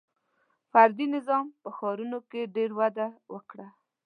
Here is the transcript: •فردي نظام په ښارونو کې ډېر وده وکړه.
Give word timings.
•فردي 0.71 1.05
نظام 1.15 1.45
په 1.61 1.69
ښارونو 1.77 2.19
کې 2.29 2.51
ډېر 2.55 2.69
وده 2.79 3.07
وکړه. 3.33 3.67